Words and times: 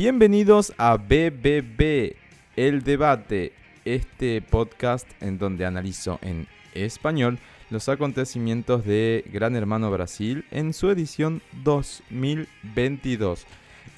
Bienvenidos 0.00 0.72
a 0.78 0.96
BBB, 0.96 2.14
el 2.54 2.84
debate, 2.84 3.52
este 3.84 4.40
podcast 4.40 5.08
en 5.20 5.38
donde 5.38 5.66
analizo 5.66 6.20
en 6.22 6.46
español 6.72 7.40
los 7.68 7.88
acontecimientos 7.88 8.84
de 8.84 9.24
Gran 9.32 9.56
Hermano 9.56 9.90
Brasil 9.90 10.44
en 10.52 10.72
su 10.72 10.88
edición 10.88 11.42
2022. 11.64 13.44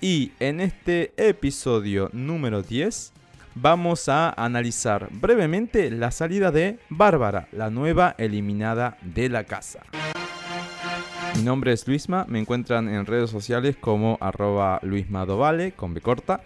Y 0.01 0.33
en 0.41 0.63
este 0.63 1.13
episodio 1.19 2.09
número 2.15 2.63
10 2.63 3.13
vamos 3.55 4.09
a 4.09 4.31
analizar 4.43 5.09
brevemente 5.11 5.91
la 5.91 6.13
salida 6.13 6.51
de 6.51 6.79
Bárbara, 6.89 7.47
la 7.53 7.69
nueva 7.69 8.15
eliminada 8.17 8.97
de 9.03 9.29
la 9.29 9.45
casa. 9.45 9.81
Mi 11.41 11.47
nombre 11.47 11.73
es 11.73 11.89
Luisma, 11.89 12.27
me 12.29 12.39
encuentran 12.39 12.87
en 12.91 13.07
redes 13.07 13.31
sociales 13.31 13.75
como 13.81 14.19
arroba 14.21 14.79
luismadovale 14.83 15.73
con 15.73 15.95
B 15.95 16.03
corta. 16.03 16.43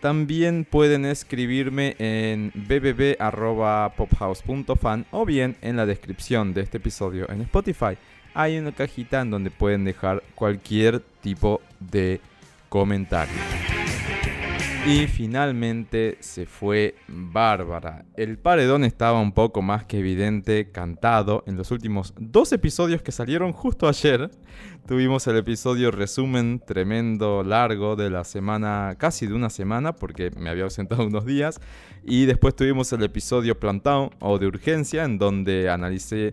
También 0.00 0.66
pueden 0.68 1.04
escribirme 1.04 1.94
en 2.00 2.50
bbb.pophouse.fan 2.52 5.06
o 5.12 5.24
bien 5.24 5.54
en 5.62 5.76
la 5.76 5.86
descripción 5.86 6.54
de 6.54 6.62
este 6.62 6.78
episodio 6.78 7.30
en 7.30 7.42
Spotify. 7.42 7.96
Hay 8.34 8.58
una 8.58 8.72
cajita 8.72 9.20
en 9.20 9.30
donde 9.30 9.52
pueden 9.52 9.84
dejar 9.84 10.24
cualquier 10.34 10.98
tipo 11.20 11.60
de 11.78 12.20
comentario. 12.68 13.36
Y 14.84 15.06
finalmente 15.06 16.16
se 16.18 16.44
fue 16.44 16.96
Bárbara. 17.06 18.04
El 18.16 18.36
paredón 18.36 18.82
estaba 18.82 19.20
un 19.20 19.30
poco 19.30 19.62
más 19.62 19.84
que 19.84 20.00
evidente, 20.00 20.72
cantado. 20.72 21.44
En 21.46 21.56
los 21.56 21.70
últimos 21.70 22.12
dos 22.18 22.52
episodios 22.52 23.00
que 23.00 23.12
salieron 23.12 23.52
justo 23.52 23.86
ayer, 23.86 24.28
tuvimos 24.88 25.24
el 25.28 25.36
episodio 25.36 25.92
resumen 25.92 26.60
tremendo, 26.66 27.44
largo 27.44 27.94
de 27.94 28.10
la 28.10 28.24
semana, 28.24 28.96
casi 28.98 29.28
de 29.28 29.34
una 29.34 29.50
semana, 29.50 29.94
porque 29.94 30.32
me 30.36 30.50
había 30.50 30.64
ausentado 30.64 31.06
unos 31.06 31.26
días. 31.26 31.60
Y 32.04 32.24
después 32.24 32.56
tuvimos 32.56 32.92
el 32.92 33.04
episodio 33.04 33.60
plantado 33.60 34.10
o 34.18 34.40
de 34.40 34.48
urgencia, 34.48 35.04
en 35.04 35.16
donde 35.16 35.70
analicé 35.70 36.32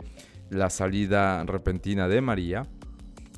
la 0.50 0.72
salida 0.72 1.44
repentina 1.44 2.08
de 2.08 2.22
María. 2.22 2.66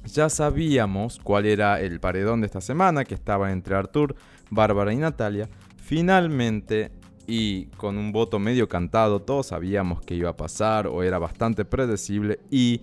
Ya 0.05 0.30
sabíamos 0.30 1.19
cuál 1.23 1.45
era 1.45 1.80
el 1.80 1.99
paredón 1.99 2.41
de 2.41 2.47
esta 2.47 2.61
semana, 2.61 3.03
que 3.05 3.13
estaba 3.13 3.52
entre 3.52 3.75
Artur, 3.75 4.16
Bárbara 4.49 4.93
y 4.93 4.97
Natalia, 4.97 5.49
finalmente 5.77 6.91
y 7.27 7.66
con 7.77 7.97
un 7.97 8.11
voto 8.11 8.39
medio 8.39 8.67
cantado, 8.67 9.21
todos 9.21 9.47
sabíamos 9.47 10.02
que 10.02 10.16
iba 10.16 10.31
a 10.31 10.38
pasar 10.38 10.88
o 10.88 11.03
era 11.03 11.19
bastante 11.19 11.66
predecible 11.66 12.39
y 12.49 12.81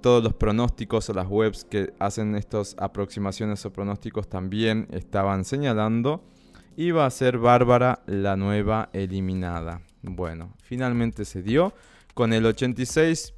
todos 0.00 0.24
los 0.24 0.34
pronósticos 0.34 1.08
o 1.10 1.14
las 1.14 1.28
webs 1.28 1.64
que 1.64 1.92
hacen 1.98 2.34
estas 2.34 2.74
aproximaciones 2.78 3.64
o 3.64 3.72
pronósticos 3.72 4.28
también 4.28 4.88
estaban 4.90 5.44
señalando 5.44 6.24
iba 6.76 7.06
a 7.06 7.10
ser 7.10 7.38
Bárbara 7.38 8.02
la 8.06 8.36
nueva 8.36 8.90
eliminada. 8.92 9.80
Bueno, 10.02 10.54
finalmente 10.62 11.24
se 11.24 11.42
dio 11.42 11.72
con 12.14 12.32
el 12.32 12.46
86, 12.46 13.34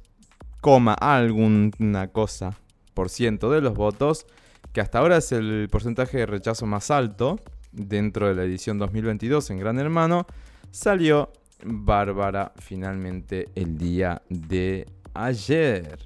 alguna 0.99 2.07
cosa 2.09 2.57
de 2.97 3.61
los 3.61 3.75
votos, 3.75 4.25
que 4.73 4.81
hasta 4.81 4.99
ahora 4.99 5.17
es 5.17 5.31
el 5.31 5.67
porcentaje 5.71 6.17
de 6.17 6.25
rechazo 6.25 6.65
más 6.65 6.89
alto 6.89 7.39
dentro 7.71 8.27
de 8.27 8.33
la 8.33 8.43
edición 8.43 8.79
2022 8.79 9.51
en 9.51 9.59
Gran 9.59 9.77
Hermano, 9.77 10.25
salió 10.71 11.31
Bárbara 11.63 12.53
finalmente 12.57 13.49
el 13.53 13.77
día 13.77 14.21
de 14.29 14.87
ayer. 15.13 15.99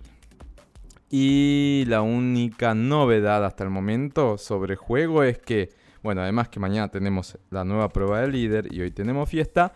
Y 1.09 1.85
la 1.87 2.01
única 2.01 2.73
novedad 2.73 3.45
hasta 3.45 3.63
el 3.63 3.69
momento 3.69 4.37
sobre 4.37 4.75
juego 4.75 5.23
es 5.23 5.37
que, 5.39 5.69
bueno, 6.03 6.21
además 6.21 6.49
que 6.49 6.59
mañana 6.59 6.89
tenemos 6.89 7.37
la 7.49 7.63
nueva 7.63 7.87
prueba 7.87 8.19
de 8.19 8.27
líder 8.27 8.73
y 8.73 8.81
hoy 8.81 8.91
tenemos 8.91 9.29
fiesta, 9.29 9.71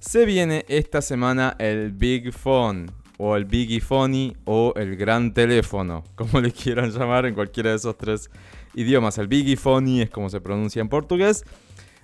se 0.00 0.26
viene 0.26 0.66
esta 0.68 1.00
semana 1.00 1.56
el 1.58 1.92
Big 1.92 2.32
Phone 2.32 2.90
o 3.18 3.36
el 3.36 3.44
Biggie 3.44 3.80
Phony 3.80 4.34
o 4.44 4.72
el 4.76 4.96
Gran 4.96 5.34
Teléfono, 5.34 6.04
como 6.14 6.40
le 6.40 6.50
quieran 6.50 6.90
llamar 6.90 7.26
en 7.26 7.34
cualquiera 7.34 7.70
de 7.70 7.76
esos 7.76 7.98
tres 7.98 8.30
idiomas. 8.74 9.18
El 9.18 9.28
Biggie 9.28 9.58
es 10.02 10.10
como 10.10 10.30
se 10.30 10.40
pronuncia 10.40 10.80
en 10.80 10.88
portugués. 10.88 11.44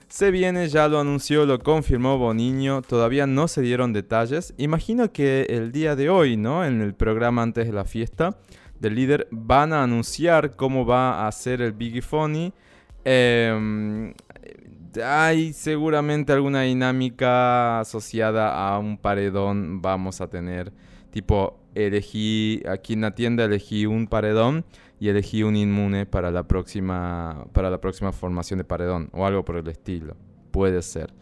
Se 0.08 0.30
viene, 0.30 0.68
ya 0.68 0.86
lo 0.86 1.00
anunció, 1.00 1.46
lo 1.46 1.58
confirmó 1.58 2.18
Boniño, 2.18 2.82
todavía 2.82 3.26
no 3.26 3.48
se 3.48 3.62
dieron 3.62 3.92
detalles. 3.92 4.54
Imagino 4.58 5.12
que 5.12 5.46
el 5.48 5.72
día 5.72 5.96
de 5.96 6.10
hoy, 6.10 6.36
¿no? 6.36 6.64
En 6.64 6.82
el 6.82 6.94
programa 6.94 7.42
antes 7.42 7.66
de 7.66 7.72
la 7.72 7.84
fiesta 7.84 8.36
del 8.78 8.94
líder, 8.94 9.26
van 9.30 9.72
a 9.72 9.82
anunciar 9.82 10.56
cómo 10.56 10.84
va 10.84 11.26
a 11.26 11.32
ser 11.32 11.62
el 11.62 11.72
Biggie 11.72 12.02
Phony. 12.02 12.52
Em, 13.04 14.14
hay 15.02 15.52
seguramente 15.52 16.32
alguna 16.32 16.62
dinámica 16.62 17.80
asociada 17.80 18.68
a 18.68 18.78
un 18.78 18.98
paredón. 18.98 19.82
Vamos 19.82 20.20
a 20.20 20.28
tener, 20.28 20.72
tipo, 21.14 21.60
elegí, 21.76 22.60
aquí 22.68 22.94
en 22.94 23.02
la 23.02 23.14
tienda 23.14 23.44
elegí 23.44 23.86
un 23.86 24.08
paredón 24.08 24.64
y 24.98 25.10
elegí 25.10 25.44
un 25.44 25.54
inmune 25.54 26.06
para 26.06 26.32
la 26.32 26.42
próxima, 26.42 27.46
para 27.52 27.70
la 27.70 27.80
próxima 27.80 28.10
formación 28.10 28.58
de 28.58 28.64
paredón 28.64 29.10
o 29.12 29.24
algo 29.24 29.44
por 29.44 29.56
el 29.56 29.68
estilo. 29.68 30.16
Puede 30.50 30.82
ser. 30.82 31.14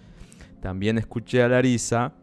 También 0.63 0.97
escuché 0.97 1.43
a 1.43 1.49
Larisa, 1.49 2.15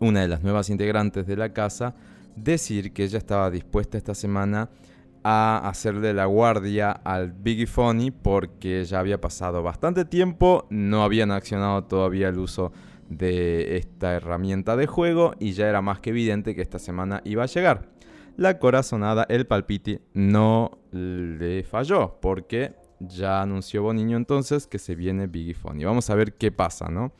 una 0.00 0.22
de 0.22 0.28
las 0.28 0.42
nuevas 0.42 0.70
integrantes 0.70 1.26
de 1.26 1.36
la 1.36 1.52
casa, 1.52 1.94
decir 2.36 2.94
que 2.94 3.04
ella 3.04 3.18
estaba 3.18 3.50
dispuesta 3.50 3.98
esta 3.98 4.14
semana 4.14 4.70
a 5.22 5.68
hacerle 5.68 6.14
la 6.14 6.24
guardia 6.24 6.90
al 6.90 7.32
Biggie 7.32 7.66
Funny 7.66 8.12
porque 8.12 8.82
ya 8.86 8.98
había 8.98 9.20
pasado 9.20 9.62
bastante 9.62 10.06
tiempo, 10.06 10.66
no 10.70 11.04
habían 11.04 11.32
accionado 11.32 11.84
todavía 11.84 12.30
el 12.30 12.38
uso 12.38 12.72
de 13.16 13.76
esta 13.76 14.14
herramienta 14.14 14.76
de 14.76 14.86
juego 14.86 15.34
y 15.38 15.52
ya 15.52 15.68
era 15.68 15.82
más 15.82 16.00
que 16.00 16.10
evidente 16.10 16.54
que 16.54 16.62
esta 16.62 16.78
semana 16.78 17.20
iba 17.24 17.42
a 17.42 17.46
llegar 17.46 17.92
la 18.36 18.58
corazonada, 18.58 19.26
el 19.28 19.46
palpiti, 19.46 20.00
no 20.14 20.78
le 20.90 21.62
falló, 21.64 22.18
porque 22.20 22.74
ya 23.00 23.42
anunció 23.42 23.82
Boniño 23.82 24.16
entonces 24.16 24.66
que 24.66 24.78
se 24.78 24.94
viene 24.94 25.26
Biggie 25.26 25.54
Funny. 25.54 25.84
Vamos 25.84 26.08
a 26.10 26.14
ver 26.14 26.34
qué 26.34 26.52
pasa, 26.52 26.88
¿no? 26.88 27.12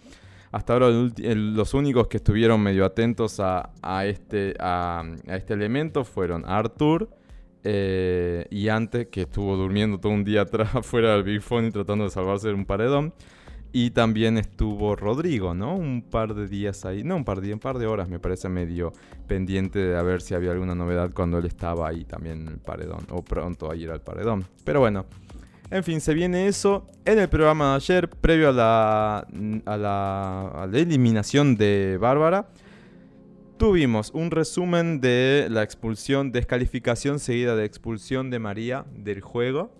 Hasta 0.50 0.74
ahora 0.74 0.88
los 0.90 1.74
únicos 1.74 2.08
que 2.08 2.18
estuvieron 2.18 2.60
medio 2.62 2.84
atentos 2.84 3.40
a, 3.40 3.70
este, 4.04 4.54
a, 4.60 5.02
este 5.26 5.54
elemento 5.54 6.04
fueron 6.04 6.44
Arthur 6.44 7.08
eh, 7.64 8.46
y 8.50 8.68
antes 8.68 9.06
que 9.06 9.22
estuvo 9.22 9.56
durmiendo 9.56 9.98
todo 9.98 10.12
un 10.12 10.24
día 10.24 10.42
atrás 10.42 10.70
fuera 10.82 11.12
del 11.12 11.22
Big 11.22 11.40
Funny 11.40 11.70
tratando 11.70 12.04
de 12.04 12.10
salvarse 12.10 12.48
de 12.48 12.54
un 12.54 12.66
paredón. 12.66 13.14
Y 13.72 13.90
también 13.90 14.36
estuvo 14.36 14.94
Rodrigo, 14.96 15.54
¿no? 15.54 15.74
Un 15.74 16.02
par 16.02 16.34
de 16.34 16.46
días 16.46 16.84
ahí, 16.84 17.04
no 17.04 17.16
un 17.16 17.24
par 17.24 17.40
de, 17.40 17.54
un 17.54 17.58
par 17.58 17.78
de 17.78 17.86
horas 17.86 18.08
me 18.08 18.18
parece 18.18 18.50
medio 18.50 18.92
pendiente 19.26 19.78
de 19.78 19.96
a 19.96 20.02
ver 20.02 20.20
si 20.20 20.34
había 20.34 20.52
alguna 20.52 20.74
novedad 20.74 21.10
cuando 21.14 21.38
él 21.38 21.46
estaba 21.46 21.88
ahí 21.88 22.04
también 22.04 22.42
en 22.42 22.48
el 22.48 22.58
paredón, 22.58 23.06
o 23.10 23.22
pronto 23.22 23.70
a 23.70 23.76
ir 23.76 23.90
al 23.90 24.02
paredón. 24.02 24.44
Pero 24.64 24.80
bueno, 24.80 25.06
en 25.70 25.82
fin, 25.84 26.02
se 26.02 26.12
viene 26.12 26.48
eso. 26.48 26.86
En 27.06 27.18
el 27.18 27.30
programa 27.30 27.70
de 27.70 27.76
ayer, 27.76 28.10
previo 28.10 28.50
a 28.50 28.52
la, 28.52 29.26
a 29.64 29.76
la, 29.78 30.48
a 30.48 30.66
la 30.66 30.78
eliminación 30.78 31.56
de 31.56 31.96
Bárbara, 31.98 32.50
tuvimos 33.56 34.10
un 34.10 34.30
resumen 34.30 35.00
de 35.00 35.46
la 35.50 35.62
expulsión, 35.62 36.30
descalificación 36.30 37.18
seguida 37.18 37.56
de 37.56 37.64
expulsión 37.64 38.28
de 38.28 38.38
María 38.38 38.84
del 38.94 39.22
juego, 39.22 39.72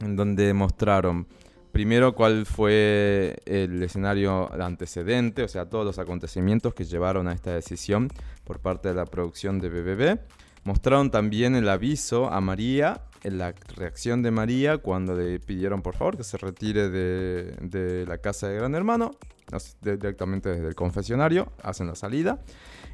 en 0.00 0.16
donde 0.16 0.52
mostraron 0.52 1.28
Primero, 1.74 2.14
cuál 2.14 2.46
fue 2.46 3.36
el 3.46 3.82
escenario 3.82 4.48
antecedente, 4.62 5.42
o 5.42 5.48
sea, 5.48 5.68
todos 5.68 5.84
los 5.84 5.98
acontecimientos 5.98 6.72
que 6.72 6.84
llevaron 6.84 7.26
a 7.26 7.32
esta 7.32 7.52
decisión 7.52 8.10
por 8.44 8.60
parte 8.60 8.90
de 8.90 8.94
la 8.94 9.06
producción 9.06 9.58
de 9.58 9.70
BBB. 9.70 10.20
Mostraron 10.62 11.10
también 11.10 11.56
el 11.56 11.68
aviso 11.68 12.32
a 12.32 12.40
María, 12.40 13.00
la 13.24 13.56
reacción 13.74 14.22
de 14.22 14.30
María 14.30 14.78
cuando 14.78 15.16
le 15.16 15.40
pidieron 15.40 15.82
por 15.82 15.96
favor 15.96 16.16
que 16.16 16.22
se 16.22 16.38
retire 16.38 16.90
de, 16.90 18.04
la 18.06 18.18
casa 18.18 18.46
de 18.46 18.54
Gran 18.54 18.76
Hermano, 18.76 19.10
directamente 19.82 20.50
desde 20.50 20.68
el 20.68 20.76
confesionario, 20.76 21.50
hacen 21.60 21.88
la 21.88 21.96
salida. 21.96 22.38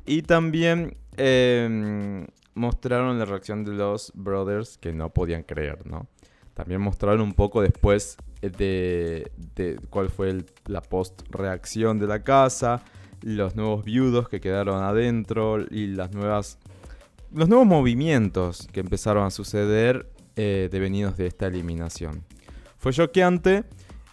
Y 0.07 0.23
también 0.23 0.97
em, 1.19 2.27
mostraron 2.55 3.19
la 3.19 3.27
reacción 3.27 3.63
de 3.63 3.73
los 3.73 4.11
brothers 4.15 4.79
que 4.79 4.95
no 4.95 5.11
podían 5.11 5.43
creer, 5.43 5.87
¿no? 5.87 6.09
También 6.61 6.83
mostraron 6.83 7.23
un 7.23 7.33
poco 7.33 7.63
después 7.63 8.19
de, 8.43 9.31
cuál 9.89 10.11
fue 10.11 10.45
la 10.67 10.83
post-reacción 10.83 11.99
de 11.99 12.07
la 12.07 12.23
casa, 12.23 12.83
los 13.23 13.57
nuevos 13.57 13.83
viudos 13.83 14.29
que 14.29 14.43
quedaron 14.43 14.83
adentro 14.83 15.65
y 15.71 15.87
las 15.87 16.13
nuevas, 16.13 16.59
los 17.33 17.49
nuevos 17.49 17.67
movimientos 17.67 18.69
que 18.73 18.81
empezaron 18.81 19.25
a 19.25 19.31
suceder 19.31 20.11
eh, 20.37 20.69
devenidos 20.71 21.17
de 21.17 21.29
esta 21.29 21.47
eliminación. 21.47 22.25
Fue 22.77 22.93
choqueante 22.93 23.65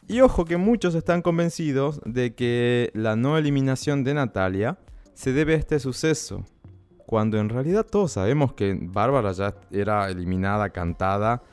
y 0.07 0.21
ojo 0.21 0.45
que 0.45 0.55
muchos 0.55 0.95
están 0.95 1.21
convencidos 1.21 1.99
de 2.05 2.33
que 2.33 2.91
la 2.93 3.17
no 3.17 3.37
eliminación 3.37 4.05
de 4.05 4.13
Natalia 4.13 4.77
se 5.15 5.33
debe 5.33 5.55
a 5.55 5.57
este 5.57 5.81
suceso, 5.81 6.45
cuando 7.05 7.39
en 7.39 7.49
realidad 7.49 7.85
todos 7.85 8.13
sabemos 8.13 8.53
que 8.53 8.77
Bárbara 8.79 9.33
ya 9.33 9.53
era 9.69 10.07
eliminada, 10.09 10.69
cantada, 10.69 11.43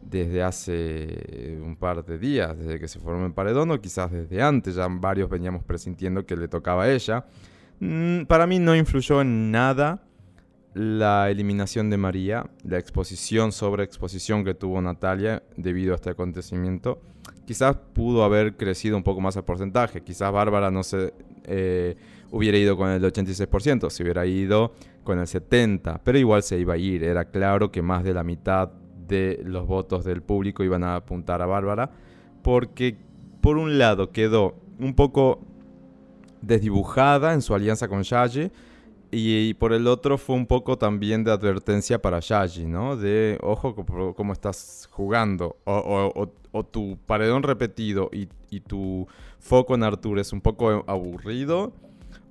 desde 0.00 0.42
hace 0.42 1.58
un 1.62 1.76
par 1.76 2.04
de 2.04 2.18
días, 2.18 2.56
desde 2.58 2.78
que 2.78 2.88
se 2.88 2.98
formó 2.98 3.26
el 3.26 3.32
paredón, 3.32 3.70
o 3.70 3.80
quizás 3.80 4.10
desde 4.10 4.42
antes, 4.42 4.76
ya 4.76 4.86
varios 4.88 5.28
veníamos 5.28 5.64
presintiendo 5.64 6.24
que 6.24 6.36
le 6.36 6.48
tocaba 6.48 6.84
a 6.84 6.92
ella. 6.92 7.26
Mm, 7.80 8.22
para 8.24 8.46
mí 8.46 8.58
no 8.58 8.74
influyó 8.74 9.20
en 9.20 9.50
nada 9.50 10.02
la 10.74 11.30
eliminación 11.30 11.90
de 11.90 11.96
María, 11.96 12.48
la 12.62 12.78
exposición 12.78 13.52
sobre 13.52 13.84
exposición 13.84 14.44
que 14.44 14.54
tuvo 14.54 14.80
Natalia 14.80 15.42
debido 15.56 15.92
a 15.92 15.96
este 15.96 16.10
acontecimiento. 16.10 17.00
Quizás 17.46 17.76
pudo 17.94 18.24
haber 18.24 18.56
crecido 18.56 18.96
un 18.96 19.02
poco 19.02 19.20
más 19.20 19.36
el 19.36 19.44
porcentaje, 19.44 20.02
quizás 20.02 20.30
Bárbara 20.30 20.70
no 20.70 20.82
se 20.82 21.14
eh, 21.44 21.96
hubiera 22.30 22.58
ido 22.58 22.76
con 22.76 22.90
el 22.90 23.02
86%, 23.02 23.90
se 23.90 24.02
hubiera 24.02 24.26
ido 24.26 24.72
con 25.02 25.18
el 25.18 25.26
70%, 25.26 26.00
pero 26.04 26.18
igual 26.18 26.42
se 26.42 26.58
iba 26.58 26.74
a 26.74 26.76
ir, 26.76 27.02
era 27.02 27.24
claro 27.24 27.72
que 27.72 27.80
más 27.80 28.04
de 28.04 28.14
la 28.14 28.22
mitad 28.22 28.70
de 29.08 29.40
los 29.44 29.66
votos 29.66 30.04
del 30.04 30.22
público 30.22 30.62
iban 30.62 30.84
a 30.84 30.96
apuntar 30.96 31.42
a 31.42 31.46
Bárbara, 31.46 31.90
porque 32.42 32.96
por 33.40 33.56
un 33.56 33.78
lado 33.78 34.12
quedó 34.12 34.54
un 34.78 34.94
poco 34.94 35.40
desdibujada 36.42 37.34
en 37.34 37.42
su 37.42 37.54
alianza 37.54 37.88
con 37.88 38.02
Yaye, 38.02 38.52
y, 39.10 39.54
por 39.54 39.72
el 39.72 39.86
otro 39.86 40.18
fue 40.18 40.36
un 40.36 40.46
poco 40.46 40.76
también 40.76 41.24
de 41.24 41.30
advertencia 41.30 42.00
para 42.00 42.20
Yaji, 42.20 42.66
¿no? 42.66 42.94
De, 42.94 43.38
ojo, 43.42 43.74
cómo 44.14 44.34
estás 44.34 44.86
jugando. 44.92 45.56
O, 45.64 46.28
tu 46.70 46.98
paredón 47.06 47.42
repetido 47.42 48.10
y, 48.12 48.28
y, 48.50 48.60
tu 48.60 49.06
foco 49.38 49.74
en 49.74 49.82
Artur 49.82 50.18
es 50.18 50.32
un 50.34 50.42
poco 50.42 50.84
aburrido. 50.86 51.72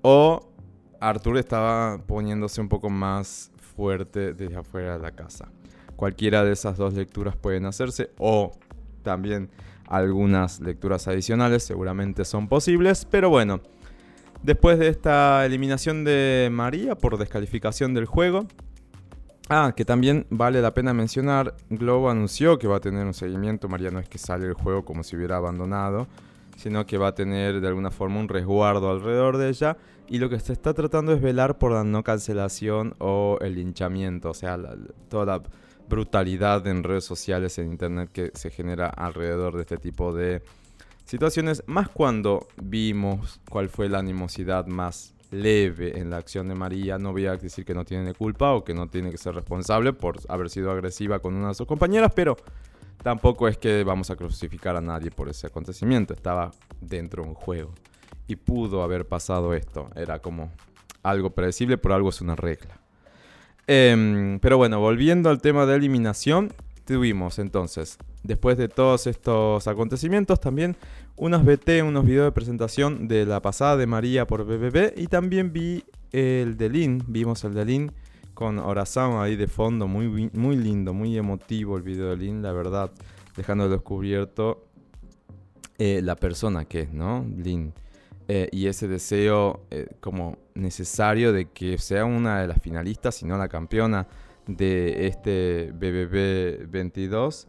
O 0.03 0.51
Artur 0.99 1.37
estaba 1.37 1.97
poniéndose 2.05 2.61
un 2.61 2.69
poco 2.69 2.91
más 2.91 3.51
fuerte 3.75 4.33
desde 4.33 4.57
afuera 4.57 4.97
de 4.97 4.99
la 4.99 5.11
casa. 5.11 5.49
Cualquiera 5.97 6.45
de 6.45 6.53
esas 6.53 6.77
dos 6.77 6.93
lecturas 6.93 7.35
pueden 7.35 7.65
hacerse. 7.65 8.11
O 8.17 8.53
también 9.03 9.49
algunas 9.87 10.61
lecturas 10.61 11.09
adicionales 11.09 11.63
seguramente 11.63 12.23
son 12.23 12.47
posibles. 12.47 13.05
Pero 13.05 13.29
bueno. 13.29 13.59
Después 14.43 14.77
de 14.79 14.87
esta 14.87 15.45
eliminación 15.45 16.03
de 16.03 16.49
María 16.51 16.95
por 16.95 17.17
descalificación 17.17 17.93
del 17.93 18.05
juego. 18.05 18.45
Ah, 19.49 19.73
que 19.75 19.85
también 19.85 20.27
vale 20.29 20.61
la 20.61 20.73
pena 20.73 20.93
mencionar, 20.93 21.55
Globo 21.69 22.09
anunció 22.09 22.59
que 22.59 22.67
va 22.67 22.77
a 22.77 22.79
tener 22.81 23.05
un 23.05 23.13
seguimiento. 23.13 23.69
María 23.69 23.91
no 23.91 23.99
es 23.99 24.09
que 24.09 24.17
sale 24.17 24.45
el 24.45 24.53
juego 24.53 24.83
como 24.83 25.03
si 25.03 25.15
hubiera 25.15 25.37
abandonado, 25.37 26.07
sino 26.57 26.85
que 26.85 26.97
va 26.97 27.07
a 27.07 27.15
tener 27.15 27.61
de 27.61 27.67
alguna 27.67 27.89
forma 27.89 28.19
un 28.19 28.27
resguardo 28.27 28.91
alrededor 28.91 29.37
de 29.37 29.49
ella. 29.49 29.77
Y 30.09 30.19
lo 30.19 30.29
que 30.29 30.39
se 30.39 30.51
está 30.51 30.73
tratando 30.73 31.13
es 31.13 31.21
velar 31.21 31.57
por 31.57 31.71
la 31.71 31.85
no 31.85 32.03
cancelación 32.03 32.95
o 32.99 33.37
el 33.41 33.55
linchamiento, 33.55 34.31
o 34.31 34.33
sea, 34.33 34.57
toda 35.09 35.25
la 35.25 35.43
brutalidad 35.87 36.65
en 36.67 36.83
redes 36.83 37.05
sociales, 37.05 37.57
en 37.57 37.71
internet 37.71 38.09
que 38.11 38.31
se 38.33 38.49
genera 38.49 38.87
alrededor 38.87 39.55
de 39.55 39.61
este 39.61 39.77
tipo 39.77 40.13
de 40.13 40.41
situaciones, 41.05 41.63
más 41.67 41.89
cuando 41.89 42.47
vimos 42.61 43.39
cuál 43.49 43.69
fue 43.69 43.89
la 43.89 43.99
animosidad 43.99 44.67
más 44.67 45.13
leve 45.31 45.99
en 45.99 46.09
la 46.09 46.17
acción 46.17 46.47
de 46.47 46.55
María, 46.55 46.97
no 46.97 47.11
voy 47.11 47.25
a 47.25 47.35
decir 47.35 47.65
que 47.65 47.73
no 47.73 47.85
tiene 47.85 48.13
culpa 48.13 48.53
o 48.53 48.63
que 48.63 48.73
no 48.73 48.87
tiene 48.87 49.11
que 49.11 49.17
ser 49.17 49.35
responsable 49.35 49.93
por 49.93 50.19
haber 50.29 50.49
sido 50.49 50.71
agresiva 50.71 51.19
con 51.19 51.33
una 51.35 51.49
de 51.49 51.53
sus 51.53 51.67
compañeras, 51.67 52.11
pero 52.15 52.37
tampoco 53.03 53.47
es 53.47 53.57
que 53.57 53.83
vamos 53.83 54.09
a 54.09 54.15
crucificar 54.15 54.75
a 54.75 54.81
nadie 54.81 55.11
por 55.11 55.29
ese 55.29 55.47
acontecimiento, 55.47 56.13
estaba 56.13 56.51
dentro 56.81 57.23
de 57.23 57.29
un 57.29 57.35
juego 57.35 57.73
y 58.27 58.35
pudo 58.35 58.83
haber 58.83 59.07
pasado 59.07 59.53
esto, 59.53 59.89
era 59.95 60.19
como 60.19 60.51
algo 61.03 61.29
predecible, 61.29 61.77
por 61.77 61.93
algo 61.93 62.09
es 62.09 62.21
una 62.21 62.35
regla. 62.35 62.86
Em, 63.67 64.39
pero 64.39 64.57
bueno, 64.57 64.79
volviendo 64.79 65.29
al 65.29 65.41
tema 65.41 65.65
de 65.65 65.75
eliminación, 65.75 66.53
tuvimos 66.85 67.37
entonces, 67.37 67.97
después 68.23 68.57
de 68.57 68.69
todos 68.69 69.07
estos 69.07 69.67
acontecimientos, 69.67 70.39
también 70.39 70.77
unos 71.17 71.43
BT, 71.43 71.83
unos 71.83 72.05
videos 72.05 72.25
de 72.25 72.31
presentación 72.31 73.09
de 73.09 73.25
la 73.25 73.41
pasada 73.41 73.75
de 73.75 73.85
María 73.85 74.25
por 74.25 74.45
BBB 74.45 74.93
y 74.95 75.07
también 75.07 75.51
vi 75.51 75.83
el 76.13 76.55
de 76.55 76.69
Lin, 76.69 77.03
vimos 77.07 77.43
el 77.43 77.53
de 77.53 77.65
Lin 77.65 77.91
con 78.33 78.57
Orazama 78.59 79.23
ahí 79.23 79.35
de 79.35 79.47
fondo, 79.47 79.87
muy, 79.87 80.29
muy 80.31 80.55
lindo, 80.55 80.93
muy 80.93 81.17
emotivo 81.17 81.75
el 81.75 81.83
video 81.83 82.11
de 82.11 82.17
Lin, 82.17 82.41
la 82.41 82.53
verdad, 82.53 82.91
dejando 83.35 83.67
descubierto 83.67 84.63
eh, 85.77 86.01
la 86.01 86.15
persona 86.15 86.63
que 86.65 86.81
es, 86.81 86.93
¿no? 86.93 87.25
Lin. 87.35 87.73
Eh, 88.29 88.49
y 88.51 88.67
ese 88.67 88.89
deseo 88.89 89.61
eh, 89.71 89.87
como 90.01 90.37
necesario 90.53 91.31
de 91.31 91.45
que 91.45 91.77
sea 91.77 92.03
una 92.03 92.41
de 92.41 92.47
las 92.47 92.61
finalistas, 92.61 93.15
si 93.15 93.25
no 93.25 93.37
la 93.37 93.47
campeona 93.47 94.05
de 94.47 95.07
este 95.07 95.71
BBB 95.73 96.69
22, 96.69 97.47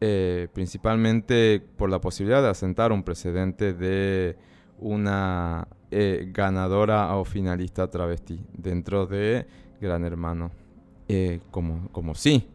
eh, 0.00 0.48
principalmente 0.52 1.60
por 1.60 1.88
la 1.88 2.00
posibilidad 2.00 2.42
de 2.42 2.48
asentar 2.48 2.92
un 2.92 3.02
precedente 3.02 3.72
de 3.72 4.36
una 4.78 5.66
ganadora 5.90 7.16
o 7.16 7.24
finalista 7.24 7.90
travesti 7.90 8.44
dentro 8.52 9.06
de 9.06 9.46
Gran 9.80 10.04
Hermano. 10.04 10.50
Como, 11.50 11.88
como 11.90 12.14
sí. 12.14 12.46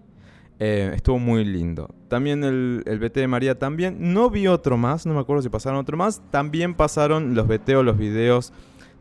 Estuvo 0.63 1.19
muy 1.19 1.43
lindo. 1.45 1.93
También 2.07 2.43
el, 2.43 2.83
el 2.85 2.99
BT 2.99 3.15
de 3.15 3.27
María 3.27 3.57
también. 3.57 4.13
No 4.13 4.29
vi 4.29 4.47
otro 4.47 4.77
más, 4.77 5.05
no 5.05 5.13
me 5.13 5.19
acuerdo 5.19 5.41
si 5.41 5.49
pasaron 5.49 5.79
otro 5.79 5.97
más. 5.97 6.21
También 6.31 6.75
pasaron 6.75 7.35
los 7.35 7.47
BT 7.47 7.69
o 7.75 7.83
los 7.83 7.97
videos 7.97 8.53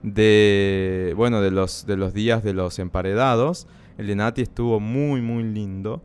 de, 0.03 1.15
bueno, 1.17 1.41
de 1.41 1.51
los, 1.51 1.87
de 1.87 1.97
los 1.97 2.13
días 2.13 2.43
de 2.43 2.53
los 2.53 2.79
emparedados. 2.79 3.67
El 3.99 4.07
de 4.07 4.17
Nati 4.17 4.43
estuvo 4.43 4.81
muy, 4.81 5.21
muy 5.21 5.45
lindo. 5.45 6.03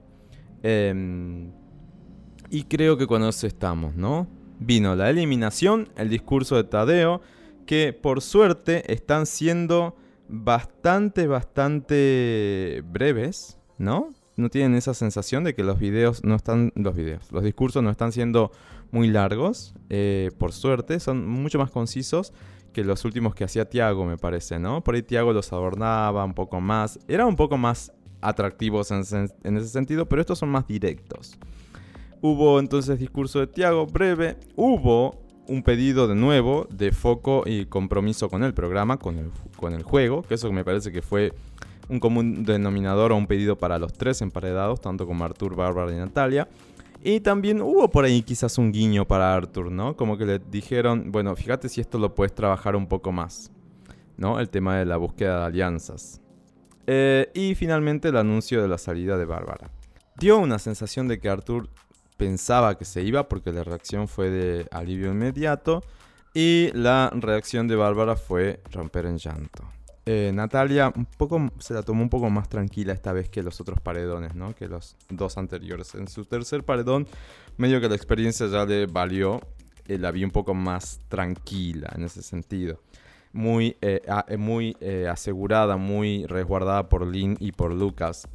Em, 0.64 1.52
y 2.50 2.64
creo 2.64 2.98
que 2.98 3.08
con 3.08 3.24
eso 3.24 3.48
estamos, 3.48 3.96
¿no? 3.96 4.28
Vino 4.60 4.96
la 4.96 5.10
eliminación, 5.10 5.90
el 5.96 6.10
discurso 6.10 6.56
de 6.56 6.64
Tadeo, 6.64 7.22
que 7.66 7.94
por 7.94 8.22
suerte 8.22 8.92
están 8.92 9.26
siendo 9.26 9.96
bastante, 10.28 11.28
bastante 11.28 12.84
breves, 12.92 13.60
¿no? 13.78 14.14
No 14.38 14.50
tienen 14.50 14.76
esa 14.76 14.94
sensación 14.94 15.44
de 15.44 15.54
que 15.54 15.64
los 15.64 15.80
videos 15.80 16.24
no 16.24 16.36
están, 16.36 16.72
los 16.76 16.96
videos, 16.96 17.32
los 17.32 17.44
discursos 17.44 17.84
no 17.84 17.90
están 17.90 18.12
siendo 18.12 18.52
muy 18.92 19.08
largos, 19.10 19.74
eh, 19.90 20.32
por 20.38 20.54
suerte, 20.54 21.00
son 21.00 21.28
mucho 21.28 21.58
más 21.58 21.72
concisos 21.72 22.34
que 22.72 22.84
los 22.84 23.04
últimos 23.06 23.34
que 23.34 23.44
hacía 23.44 23.66
Tiago, 23.66 24.06
me 24.06 24.18
parece, 24.18 24.60
¿no? 24.60 24.84
Por 24.84 24.94
ahí 24.94 25.02
Tiago 25.02 25.34
los 25.34 25.52
adornaba 25.52 26.24
un 26.24 26.36
poco 26.36 26.62
más. 26.62 27.00
Eran 27.08 27.26
un 27.26 27.36
poco 27.36 27.58
más 27.58 27.92
atractivos 28.22 28.92
en, 28.92 29.02
ese 29.02 29.68
sentido, 29.68 30.08
pero 30.08 30.22
estos 30.22 30.38
son 30.38 30.50
más 30.50 30.68
directos. 30.68 31.40
Hubo 32.22 32.60
entonces 32.60 33.00
discurso 33.00 33.40
de 33.40 33.48
Tiago 33.48 33.88
breve. 33.88 34.38
Hubo 34.56 35.20
un 35.48 35.64
pedido 35.64 36.08
de 36.08 36.14
nuevo 36.14 36.68
de 36.70 36.92
foco 36.92 37.44
y 37.48 37.66
compromiso 37.66 38.30
con 38.30 38.44
el 38.44 38.54
programa, 38.54 38.98
con 38.98 39.18
el, 39.18 39.32
con 39.56 39.74
el 39.74 39.82
juego, 39.82 40.22
que 40.22 40.36
eso 40.36 40.52
me 40.52 40.64
parece 40.64 40.92
que 40.92 41.02
fue 41.02 41.34
un 41.90 42.00
común 42.00 42.44
denominador 42.44 43.12
o 43.12 43.16
un 43.16 43.28
pedido 43.28 43.58
para 43.58 43.80
los 43.80 43.94
tres 43.94 44.22
emparedados, 44.22 44.82
tanto 44.82 45.06
como 45.06 45.24
Artur, 45.24 45.56
Bárbara 45.56 45.92
y 45.92 45.96
Natalia. 45.96 46.48
Y 47.04 47.20
también 47.20 47.62
hubo 47.62 47.90
por 47.90 48.06
ahí 48.06 48.22
quizás 48.24 48.58
un 48.58 48.72
guiño 48.72 49.06
para 49.06 49.34
Arthur, 49.34 49.72
¿no? 49.72 49.96
Como 49.96 50.18
que 50.18 50.26
le 50.26 50.40
dijeron, 50.40 51.12
bueno, 51.12 51.36
fíjate 51.36 51.70
si 51.70 51.80
esto 51.80 52.00
lo 52.00 52.16
puedes 52.16 52.34
trabajar 52.34 52.76
un 52.76 52.88
poco 52.88 53.12
más, 53.12 53.52
¿no? 54.18 54.40
El 54.40 54.50
tema 54.50 54.78
de 54.78 54.86
la 54.86 54.98
búsqueda 54.98 55.40
de 55.40 55.46
alianzas. 55.46 56.22
Eh, 56.88 57.30
y 57.34 57.56
finalmente 57.56 58.10
el 58.10 58.18
anuncio 58.18 58.62
de 58.62 58.68
la 58.68 58.78
salida 58.78 59.18
de 59.18 59.26
Bárbara. 59.26 59.70
Dio 60.18 60.40
una 60.40 60.58
sensación 60.58 61.08
de 61.08 61.20
que 61.20 61.30
Arthur 61.30 61.70
pensaba 62.18 62.78
que 62.78 62.86
se 62.86 63.04
iba 63.04 63.30
porque 63.30 63.52
la 63.52 63.64
reacción 63.64 64.08
fue 64.08 64.30
de 64.30 64.68
alivio 64.72 65.12
inmediato 65.12 65.84
y 66.34 66.72
la 66.74 67.12
reacción 67.14 67.68
de 67.68 67.76
Bárbara 67.76 68.16
fue 68.16 68.62
romper 68.72 69.06
en 69.06 69.18
llanto. 69.18 69.77
Eh, 70.10 70.32
Natalia 70.34 70.94
un 70.96 71.06
poco, 71.06 71.52
se 71.60 71.74
la 71.74 71.84
tomó 71.84 72.02
un 72.02 72.10
poco 72.10 72.30
más 72.30 72.48
tranquila 72.48 72.94
esta 72.94 73.12
vez 73.12 73.28
que 73.28 73.44
los 73.44 73.60
otros 73.60 73.82
paredones, 73.82 74.36
¿no? 74.36 74.56
Que 74.56 74.70
los 74.70 74.96
dos 75.10 75.38
anteriores. 75.38 75.96
En 75.96 76.08
su 76.08 76.24
tercer 76.24 76.64
paredón, 76.64 77.08
medio 77.58 77.82
que 77.82 77.90
la 77.90 77.96
experiencia 77.96 78.48
ya 78.48 78.66
le 78.66 78.86
valió. 78.86 79.42
Eh, 79.86 79.98
la 79.98 80.12
vi 80.12 80.24
un 80.24 80.32
poco 80.32 80.54
más 80.54 81.02
tranquila 81.10 81.92
en 81.94 82.04
ese 82.04 82.22
sentido. 82.22 82.80
Muy, 83.34 83.76
eh, 83.82 84.02
muy 84.38 84.78
asegurada, 85.10 85.76
muy 85.76 86.26
resguardada 86.26 86.88
por 86.88 87.06
Lynn 87.06 87.36
y 87.40 87.52
por 87.52 87.74
Lucas. 87.74 88.28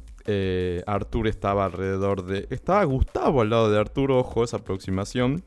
Arthur 0.85 1.27
estaba 1.27 1.65
alrededor 1.65 2.23
de... 2.25 2.47
Estaba 2.51 2.83
Gustavo 2.85 3.41
al 3.41 3.49
lado 3.49 3.71
de 3.71 3.79
Arthur, 3.79 4.11
ojo, 4.11 4.43
esa 4.43 4.57
aproximación. 4.57 5.43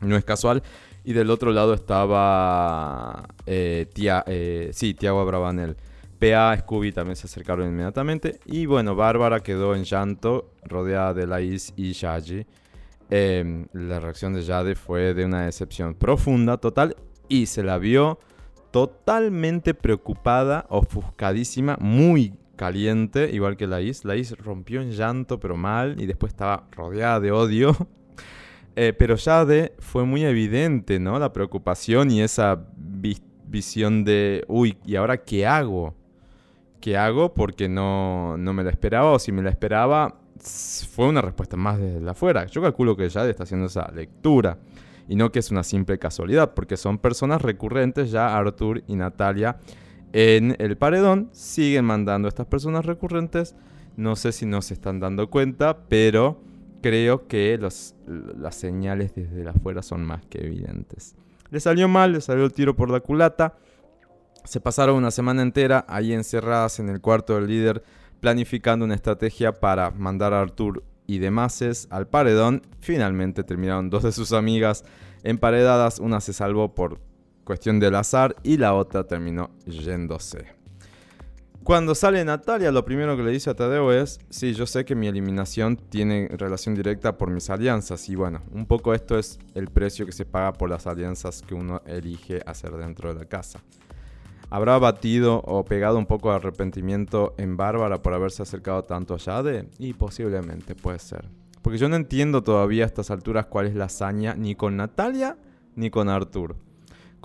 No 0.00 0.16
es 0.16 0.24
casual. 0.24 0.62
Y 1.06 1.12
del 1.12 1.30
otro 1.30 1.52
lado 1.52 1.72
estaba 1.72 3.28
eh, 3.46 3.88
eh, 3.94 4.70
sí, 4.72 4.92
Tiago 4.92 5.20
Abravanel. 5.20 5.76
PA, 6.18 6.56
Scooby 6.58 6.90
también 6.90 7.14
se 7.14 7.28
acercaron 7.28 7.68
inmediatamente. 7.68 8.40
Y 8.44 8.66
bueno, 8.66 8.96
Bárbara 8.96 9.38
quedó 9.38 9.76
en 9.76 9.84
llanto, 9.84 10.50
rodeada 10.64 11.14
de 11.14 11.28
Laís 11.28 11.72
y 11.76 11.92
Yaji. 11.92 12.44
Em, 13.08 13.68
la 13.72 14.00
reacción 14.00 14.34
de 14.34 14.42
Jade 14.44 14.74
fue 14.74 15.14
de 15.14 15.24
una 15.24 15.46
decepción 15.46 15.94
profunda, 15.94 16.56
total. 16.56 16.96
Y 17.28 17.46
se 17.46 17.62
la 17.62 17.78
vio 17.78 18.18
totalmente 18.72 19.74
preocupada, 19.74 20.66
ofuscadísima, 20.70 21.76
muy 21.80 22.34
caliente, 22.56 23.30
igual 23.32 23.56
que 23.56 23.68
la 23.68 23.80
Is. 23.80 24.04
La 24.04 24.16
Is 24.16 24.36
rompió 24.36 24.80
en 24.80 24.90
llanto, 24.90 25.38
pero 25.38 25.56
mal, 25.56 26.00
y 26.00 26.06
después 26.06 26.32
estaba 26.32 26.66
rodeada 26.72 27.20
de 27.20 27.30
odio. 27.30 27.76
Eh, 28.76 28.92
pero 28.92 29.16
Jade 29.16 29.74
fue 29.78 30.04
muy 30.04 30.24
evidente, 30.24 31.00
¿no? 31.00 31.18
La 31.18 31.32
preocupación 31.32 32.10
y 32.10 32.20
esa 32.20 32.66
visión 33.48 34.04
de, 34.04 34.44
uy, 34.48 34.76
¿y 34.84 34.96
ahora 34.96 35.16
qué 35.24 35.46
hago? 35.46 35.94
¿Qué 36.80 36.96
hago? 36.96 37.32
Porque 37.32 37.68
no, 37.68 38.36
no 38.36 38.52
me 38.52 38.62
la 38.62 38.70
esperaba, 38.70 39.12
o 39.12 39.18
si 39.18 39.32
me 39.32 39.42
la 39.42 39.50
esperaba, 39.50 40.20
fue 40.90 41.08
una 41.08 41.22
respuesta 41.22 41.56
más 41.56 41.78
desde 41.78 42.08
afuera. 42.08 42.44
Yo 42.46 42.60
calculo 42.60 42.96
que 42.96 43.08
Jade 43.08 43.30
está 43.30 43.44
haciendo 43.44 43.66
esa 43.66 43.90
lectura 43.92 44.58
y 45.08 45.16
no 45.16 45.32
que 45.32 45.38
es 45.38 45.50
una 45.50 45.62
simple 45.62 45.98
casualidad, 45.98 46.52
porque 46.54 46.76
son 46.76 46.98
personas 46.98 47.40
recurrentes 47.40 48.10
ya 48.10 48.36
Arthur 48.36 48.82
y 48.86 48.96
Natalia 48.96 49.56
en 50.12 50.56
el 50.58 50.76
paredón, 50.76 51.28
siguen 51.32 51.84
mandando 51.84 52.26
a 52.26 52.30
estas 52.30 52.46
personas 52.46 52.84
recurrentes, 52.84 53.54
no 53.96 54.16
sé 54.16 54.32
si 54.32 54.46
nos 54.46 54.70
están 54.70 55.00
dando 55.00 55.30
cuenta, 55.30 55.78
pero 55.88 56.40
creo 56.86 57.26
que 57.26 57.58
las 57.58 58.54
señales 58.54 59.12
desde 59.16 59.48
afuera 59.48 59.82
son 59.82 60.04
más 60.04 60.24
que 60.26 60.38
evidentes. 60.38 61.16
Le 61.50 61.58
salió 61.58 61.88
mal, 61.88 62.12
le 62.12 62.20
salió 62.20 62.44
el 62.44 62.52
tiro 62.52 62.76
por 62.76 62.90
la 62.90 63.00
culata. 63.00 63.58
Se 64.44 64.60
pasaron 64.60 64.94
una 64.94 65.10
semana 65.10 65.42
entera 65.42 65.84
ahí 65.88 66.12
encerradas 66.12 66.78
en 66.78 66.88
el 66.88 67.00
cuarto 67.00 67.34
del 67.34 67.48
líder 67.48 67.82
planificando 68.20 68.84
una 68.84 68.94
estrategia 68.94 69.52
para 69.58 69.90
mandar 69.90 70.32
a 70.32 70.40
Artur 70.40 70.84
y 71.08 71.18
demás 71.18 71.88
al 71.90 72.06
paredón. 72.06 72.62
Finalmente 72.78 73.42
terminaron 73.42 73.90
dos 73.90 74.04
de 74.04 74.12
sus 74.12 74.32
amigas 74.32 74.84
emparedadas. 75.24 75.98
Una 75.98 76.20
se 76.20 76.32
salvó 76.32 76.72
por 76.72 77.00
cuestión 77.42 77.80
del 77.80 77.96
azar 77.96 78.36
y 78.44 78.58
la 78.58 78.74
otra 78.74 79.04
terminó 79.04 79.50
yéndose. 79.66 80.55
Cuando 81.66 81.96
sale 81.96 82.24
Natalia, 82.24 82.70
lo 82.70 82.84
primero 82.84 83.16
que 83.16 83.24
le 83.24 83.32
dice 83.32 83.50
a 83.50 83.54
Tadeo 83.54 83.90
es, 83.90 84.20
sí, 84.30 84.52
yo 84.52 84.66
sé 84.66 84.84
que 84.84 84.94
mi 84.94 85.08
eliminación 85.08 85.74
tiene 85.76 86.28
relación 86.28 86.76
directa 86.76 87.18
por 87.18 87.28
mis 87.28 87.50
alianzas. 87.50 88.08
Y 88.08 88.14
bueno, 88.14 88.40
un 88.52 88.66
poco 88.66 88.94
esto 88.94 89.18
es 89.18 89.40
el 89.52 89.66
precio 89.66 90.06
que 90.06 90.12
se 90.12 90.24
paga 90.24 90.52
por 90.52 90.70
las 90.70 90.86
alianzas 90.86 91.42
que 91.42 91.56
uno 91.56 91.82
elige 91.84 92.40
hacer 92.46 92.70
dentro 92.76 93.12
de 93.12 93.18
la 93.18 93.26
casa. 93.26 93.64
¿Habrá 94.48 94.78
batido 94.78 95.42
o 95.44 95.64
pegado 95.64 95.98
un 95.98 96.06
poco 96.06 96.30
de 96.30 96.36
arrepentimiento 96.36 97.34
en 97.36 97.56
Bárbara 97.56 98.00
por 98.00 98.14
haberse 98.14 98.44
acercado 98.44 98.84
tanto 98.84 99.14
a 99.14 99.18
Jade? 99.18 99.68
Y 99.80 99.94
posiblemente 99.94 100.76
puede 100.76 101.00
ser. 101.00 101.28
Porque 101.62 101.78
yo 101.78 101.88
no 101.88 101.96
entiendo 101.96 102.44
todavía 102.44 102.84
a 102.84 102.86
estas 102.86 103.10
alturas 103.10 103.46
cuál 103.46 103.66
es 103.66 103.74
la 103.74 103.86
hazaña 103.86 104.36
ni 104.36 104.54
con 104.54 104.76
Natalia 104.76 105.36
ni 105.74 105.90
con 105.90 106.10
Artur. 106.10 106.54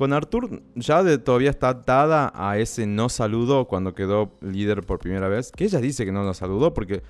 Con 0.01 0.13
Artur 0.13 0.63
ya 0.73 1.03
todavía 1.19 1.51
está 1.51 1.69
atada 1.69 2.31
a 2.33 2.57
ese 2.57 2.87
no 2.87 3.07
saludo 3.07 3.67
cuando 3.67 3.93
quedó 3.93 4.31
líder 4.41 4.81
por 4.81 4.97
primera 4.97 5.27
vez. 5.27 5.51
Que 5.51 5.65
ella 5.65 5.79
dice 5.79 6.05
que 6.05 6.11
no 6.11 6.23
lo 6.23 6.33
saludó 6.33 6.73
porque, 6.73 7.03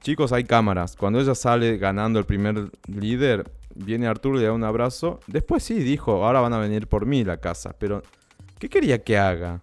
chicos, 0.00 0.30
hay 0.30 0.44
cámaras. 0.44 0.94
Cuando 0.94 1.18
ella 1.18 1.34
sale 1.34 1.76
ganando 1.76 2.20
el 2.20 2.24
primer 2.24 2.70
líder, 2.86 3.50
viene 3.74 4.06
Artur, 4.06 4.36
le 4.36 4.44
da 4.44 4.52
un 4.52 4.62
abrazo. 4.62 5.18
Después 5.26 5.64
sí 5.64 5.74
dijo, 5.80 6.24
ahora 6.24 6.40
van 6.40 6.52
a 6.52 6.58
venir 6.58 6.86
por 6.86 7.04
mí 7.04 7.24
la 7.24 7.38
casa. 7.38 7.74
Pero, 7.80 8.04
¿qué 8.60 8.68
quería 8.68 9.02
que 9.02 9.18
haga? 9.18 9.60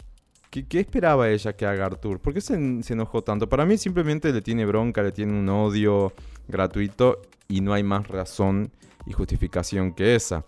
¿Qué, 0.49 0.65
esperaba 0.77 1.29
ella 1.29 1.53
que 1.53 1.65
haga 1.65 1.85
Artur? 1.85 2.19
¿Por 2.19 2.33
qué 2.33 2.41
se, 2.41 2.83
se 2.83 2.91
enojó 2.91 3.21
tanto? 3.21 3.47
Para 3.47 3.65
mí 3.65 3.77
simplemente 3.77 4.33
le 4.33 4.41
tiene 4.41 4.65
bronca, 4.65 5.01
le 5.01 5.13
tiene 5.13 5.31
un 5.39 5.47
odio 5.47 6.11
gratuito 6.49 7.21
y 7.47 7.61
no 7.61 7.71
hay 7.71 7.83
más 7.83 8.09
razón 8.09 8.73
y 9.05 9.13
justificación 9.13 9.93
que 9.93 10.15
esa. 10.15 10.43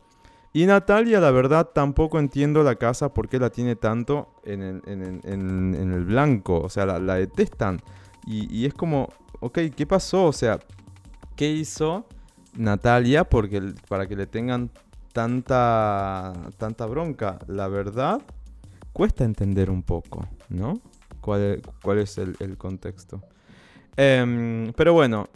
Y 0.55 0.67
Natalia, 0.67 1.19
la 1.19 1.31
verdad, 1.31 1.71
tampoco 1.73 2.17
entiendo 2.17 2.63
la 2.63 2.77
casa 2.77 3.13
por 3.13 3.27
qué 3.27 3.39
la 3.39 3.49
tiene 3.49 3.75
tanto 3.75 4.29
en 4.45 4.61
el, 4.63 6.05
blanco. 6.05 6.61
O 6.61 6.69
sea, 6.69 6.85
la, 6.85 7.15
detestan. 7.15 7.81
Y, 8.25 8.65
es 8.65 8.73
como, 8.73 9.09
ok, 9.41 9.59
¿qué 9.75 9.85
pasó? 9.85 10.23
O 10.23 10.31
sea, 10.31 10.57
¿qué 11.35 11.51
hizo 11.51 12.07
Natalia 12.53 13.25
porque, 13.25 13.73
para 13.89 14.07
que 14.07 14.15
le 14.15 14.27
tengan 14.27 14.71
tanta, 15.11 16.31
tanta 16.55 16.85
bronca? 16.85 17.37
La 17.47 17.67
verdad, 17.67 18.21
cuesta 18.93 19.25
entender 19.25 19.69
un 19.69 19.83
poco, 19.83 20.25
¿no? 20.47 20.79
¿Cuál, 21.19 21.59
es 21.97 22.17
el, 22.17 22.57
contexto? 22.57 23.21
Em, 23.97 24.71
pero 24.71 24.93
bueno, 24.93 25.27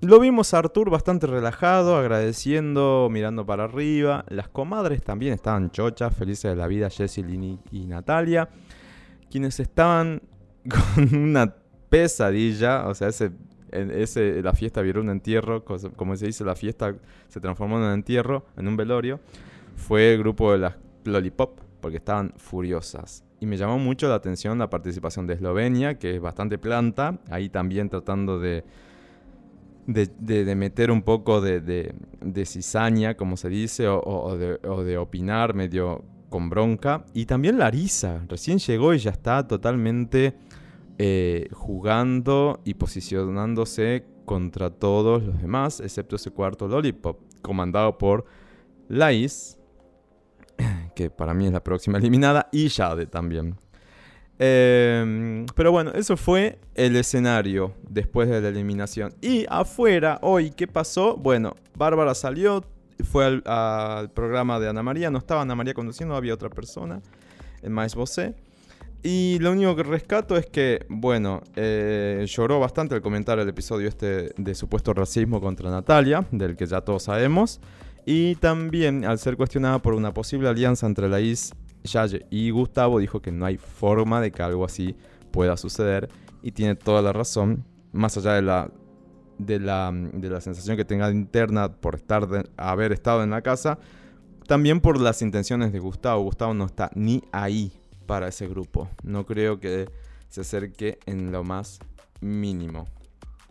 lo 0.00 0.20
vimos 0.20 0.52
a 0.52 0.58
Artur 0.58 0.90
bastante 0.90 1.26
relajado, 1.26 1.96
agradeciendo, 1.96 3.08
mirando 3.10 3.46
para 3.46 3.64
arriba. 3.64 4.24
Las 4.28 4.48
comadres 4.48 5.02
también 5.02 5.32
estaban 5.32 5.70
chochas, 5.70 6.14
felices 6.14 6.50
de 6.50 6.56
la 6.56 6.66
vida, 6.66 6.90
Jessie, 6.90 7.58
y 7.70 7.86
Natalia. 7.86 8.48
Quienes 9.30 9.58
estaban 9.58 10.22
con 10.68 11.14
una 11.14 11.54
pesadilla, 11.88 12.86
o 12.88 12.94
sea, 12.94 13.08
ese, 13.08 14.42
la 14.42 14.52
fiesta 14.52 14.82
vieron 14.82 15.06
un 15.06 15.12
entierro, 15.12 15.64
como 15.64 16.16
se 16.16 16.26
dice, 16.26 16.44
la 16.44 16.56
fiesta 16.56 16.94
se 17.28 17.40
transformó 17.40 17.78
en 17.78 17.84
un 17.84 17.92
entierro, 17.92 18.44
en 18.56 18.68
un 18.68 18.76
velorio. 18.76 19.20
Fue 19.76 20.12
el 20.12 20.18
grupo 20.18 20.52
de 20.52 20.58
las 20.58 20.74
Lollipop, 21.04 21.60
porque 21.80 21.98
estaban 21.98 22.34
furiosas. 22.36 23.24
Y 23.40 23.46
me 23.46 23.56
llamó 23.56 23.78
mucho 23.78 24.08
la 24.08 24.14
atención 24.16 24.58
la 24.58 24.70
participación 24.70 25.26
de 25.26 25.34
Eslovenia, 25.34 25.98
que 25.98 26.16
es 26.16 26.20
bastante 26.20 26.58
planta, 26.58 27.18
ahí 27.30 27.48
también 27.48 27.88
tratando 27.88 28.38
de 28.38 28.64
de, 29.86 30.54
meter 30.54 30.90
un 30.90 31.02
poco 31.02 31.40
de, 31.40 31.94
cizaña, 32.44 33.16
como 33.16 33.36
se 33.36 33.48
dice, 33.48 33.88
o, 33.88 34.36
de, 34.36 34.98
opinar 34.98 35.54
medio 35.54 36.04
con 36.28 36.50
bronca. 36.50 37.04
Y 37.14 37.26
también 37.26 37.58
Larisa, 37.58 38.24
recién 38.28 38.58
llegó 38.58 38.94
y 38.94 38.98
ya 38.98 39.10
está 39.10 39.46
totalmente 39.46 40.34
eh, 40.98 41.48
jugando 41.52 42.60
y 42.64 42.74
posicionándose 42.74 44.04
contra 44.24 44.70
todos 44.70 45.22
los 45.22 45.40
demás, 45.40 45.80
excepto 45.80 46.16
ese 46.16 46.30
cuarto 46.30 46.66
Lollipop, 46.66 47.20
comandado 47.42 47.96
por 47.96 48.24
Lais, 48.88 49.58
que 50.94 51.10
para 51.10 51.32
mí 51.32 51.46
es 51.46 51.52
la 51.52 51.62
próxima 51.62 51.98
eliminada, 51.98 52.48
y 52.50 52.68
Jade 52.68 53.06
también. 53.06 53.56
Em, 54.38 55.46
pero 55.54 55.72
bueno, 55.72 55.92
eso 55.94 56.16
fue 56.16 56.58
el 56.74 56.96
escenario 56.96 57.72
después 57.88 58.28
de 58.28 58.40
la 58.40 58.48
eliminación. 58.48 59.14
Y 59.20 59.46
afuera, 59.48 60.18
hoy, 60.22 60.50
¿qué 60.50 60.66
pasó? 60.66 61.16
Bueno, 61.16 61.56
Bárbara 61.74 62.14
salió, 62.14 62.64
fue 63.04 63.24
al, 63.44 64.10
programa 64.10 64.60
de 64.60 64.68
Ana 64.68 64.82
María, 64.82 65.10
no 65.10 65.18
estaba 65.18 65.42
Ana 65.42 65.54
María 65.54 65.74
conduciendo, 65.74 66.14
había 66.14 66.34
otra 66.34 66.50
persona, 66.50 67.00
el 67.62 67.70
Maes 67.70 67.94
Bosé. 67.94 68.34
Y 69.02 69.38
lo 69.40 69.52
único 69.52 69.76
que 69.76 69.84
rescato 69.84 70.36
es 70.36 70.46
que, 70.46 70.84
bueno, 70.88 71.42
eh, 71.54 72.24
lloró 72.28 72.58
bastante 72.58 72.94
el 72.94 73.02
comentario 73.02 73.44
del 73.44 73.50
episodio 73.50 73.88
este 73.88 74.32
de 74.36 74.54
supuesto 74.54 74.92
racismo 74.92 75.40
contra 75.40 75.70
Natalia, 75.70 76.26
del 76.30 76.56
que 76.56 76.66
ya 76.66 76.80
todos 76.80 77.04
sabemos. 77.04 77.60
Y 78.04 78.34
también 78.36 79.04
al 79.04 79.18
ser 79.18 79.36
cuestionada 79.36 79.80
por 79.80 79.94
una 79.94 80.12
posible 80.12 80.48
alianza 80.48 80.86
entre 80.86 81.08
la 81.08 81.20
IS 81.20 81.52
Y 82.30 82.50
Gustavo 82.50 82.98
dijo 82.98 83.20
que 83.20 83.32
no 83.32 83.46
hay 83.46 83.56
forma 83.56 84.20
de 84.20 84.30
que 84.30 84.42
algo 84.42 84.64
así 84.64 84.96
pueda 85.30 85.56
suceder 85.56 86.08
y 86.42 86.52
tiene 86.52 86.74
toda 86.74 87.02
la 87.02 87.12
razón, 87.12 87.64
más 87.92 88.16
allá 88.16 88.34
de 88.34 88.42
la, 88.42 88.70
de 89.38 89.58
la, 89.58 89.92
de 89.92 90.30
la 90.30 90.40
sensación 90.40 90.76
que 90.76 90.84
tenga 90.84 91.10
interna 91.10 91.72
por 91.72 91.96
estar 91.96 92.28
haber 92.56 92.92
estado 92.92 93.22
en 93.22 93.30
la 93.30 93.42
casa, 93.42 93.78
también 94.46 94.80
por 94.80 95.00
las 95.00 95.22
intenciones 95.22 95.72
de 95.72 95.78
Gustavo. 95.78 96.22
Gustavo 96.22 96.54
no 96.54 96.66
está 96.66 96.90
ni 96.94 97.22
ahí 97.32 97.72
para 98.06 98.28
ese 98.28 98.46
grupo. 98.46 98.88
No 99.02 99.26
creo 99.26 99.58
que 99.58 99.88
se 100.28 100.42
acerque 100.42 100.98
en 101.06 101.32
lo 101.32 101.44
más 101.44 101.80
mínimo. 102.20 102.86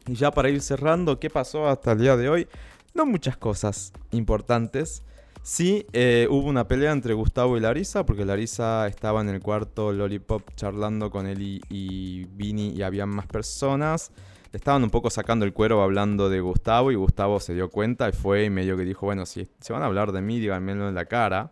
Y 0.08 0.16
ya 0.16 0.32
para 0.32 0.50
ir 0.50 0.62
cerrando, 0.62 1.20
¿qué 1.20 1.30
pasó 1.30 1.68
hasta 1.68 1.92
el 1.92 2.00
día 2.00 2.16
de 2.16 2.30
hoy? 2.30 2.48
No 2.94 3.06
muchas 3.06 3.38
cosas 3.38 3.92
importantes. 4.12 5.04
Sí, 5.46 5.86
eh, 5.94 6.28
hubo 6.32 6.50
una 6.50 6.68
pelea 6.68 6.92
entre 6.92 7.14
Gustavo 7.14 7.56
y 7.56 7.60
Larisa, 7.60 8.04
porque 8.04 8.26
Larisa 8.26 8.88
estaba 8.88 9.22
en 9.22 9.30
el 9.30 9.42
cuarto 9.42 9.94
Lollipop 9.94 10.42
charlando 10.56 11.12
con 11.12 11.28
él 11.28 11.62
y, 11.70 12.26
Vini 12.32 12.70
y 12.70 12.82
había 12.82 13.06
más 13.06 13.28
personas. 13.28 14.12
Estaban 14.54 14.84
un 14.84 14.90
poco 14.90 15.12
sacando 15.12 15.46
el 15.46 15.54
cuero 15.54 15.84
hablando 15.84 16.30
de 16.30 16.40
Gustavo 16.40 16.92
y 16.92 16.96
Gustavo 16.96 17.40
se 17.40 17.54
dio 17.54 17.70
cuenta 17.70 18.10
y 18.10 18.12
fue 18.12 18.46
y 18.46 18.50
medio 18.50 18.76
que 18.76 18.86
dijo, 18.86 19.06
bueno, 19.06 19.28
si 19.28 19.48
se 19.60 19.72
van 19.72 19.84
a 19.84 19.86
hablar 19.86 20.14
de 20.14 20.22
mí, 20.22 20.40
díganmelo 20.40 20.90
en 20.90 20.96
la 20.96 21.06
cara. 21.06 21.52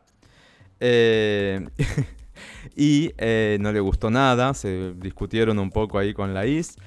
Eh, 0.80 1.64
y 2.76 3.12
eh, 3.20 3.60
no 3.62 3.72
le 3.72 3.80
gustó 3.80 4.10
nada, 4.10 4.56
se 4.56 4.96
discutieron 4.96 5.60
un 5.60 5.70
poco 5.70 6.00
ahí 6.00 6.16
con 6.16 6.34
la 6.34 6.48
Is 6.48 6.78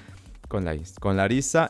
con, 0.48 0.64
la, 0.64 0.76
con 1.00 1.18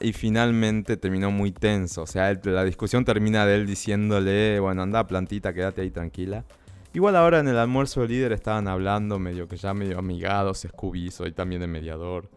y 0.01 0.13
finalmente 0.13 0.97
terminó 0.97 1.31
muy 1.31 1.53
tenso. 1.53 2.03
O 2.03 2.07
sea, 2.07 2.39
la 2.45 2.65
discusión 2.65 3.05
termina 3.05 3.47
de 3.47 3.57
él 3.57 3.67
diciéndole, 3.67 4.61
bueno, 4.61 4.83
anda 4.83 5.07
plantita, 5.07 5.53
quédate 5.53 5.83
ahí 5.83 5.91
tranquila. 5.91 6.45
Igual 6.93 7.17
ahora 7.17 7.41
en 7.41 7.49
el 7.49 7.59
almuerzo 7.59 8.01
del 8.01 8.11
líder 8.11 8.33
estaban 8.33 8.69
hablando 8.69 9.19
medio 9.19 9.49
que 9.49 9.57
ya 9.57 9.75
medio 9.75 9.99
amigados, 9.99 10.65
escubizo 10.65 11.27
y 11.27 11.33
también 11.33 11.61
de 11.61 11.67
mediador. 11.67 12.31